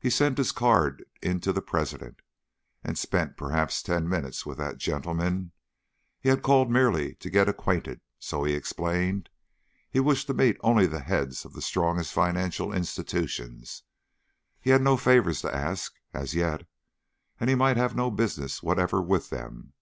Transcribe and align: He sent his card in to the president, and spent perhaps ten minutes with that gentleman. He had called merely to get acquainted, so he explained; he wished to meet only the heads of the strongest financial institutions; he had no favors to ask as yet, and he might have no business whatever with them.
He 0.00 0.10
sent 0.10 0.38
his 0.38 0.50
card 0.50 1.04
in 1.22 1.38
to 1.42 1.52
the 1.52 1.62
president, 1.62 2.20
and 2.82 2.98
spent 2.98 3.36
perhaps 3.36 3.80
ten 3.80 4.08
minutes 4.08 4.44
with 4.44 4.58
that 4.58 4.76
gentleman. 4.78 5.52
He 6.18 6.30
had 6.30 6.42
called 6.42 6.68
merely 6.68 7.14
to 7.14 7.30
get 7.30 7.48
acquainted, 7.48 8.00
so 8.18 8.42
he 8.42 8.54
explained; 8.54 9.30
he 9.88 10.00
wished 10.00 10.26
to 10.26 10.34
meet 10.34 10.56
only 10.62 10.86
the 10.86 10.98
heads 10.98 11.44
of 11.44 11.52
the 11.52 11.62
strongest 11.62 12.12
financial 12.12 12.72
institutions; 12.72 13.84
he 14.60 14.70
had 14.70 14.82
no 14.82 14.96
favors 14.96 15.40
to 15.42 15.54
ask 15.54 15.94
as 16.12 16.34
yet, 16.34 16.66
and 17.38 17.48
he 17.48 17.54
might 17.54 17.76
have 17.76 17.94
no 17.94 18.10
business 18.10 18.64
whatever 18.64 19.00
with 19.00 19.30
them. 19.30 19.74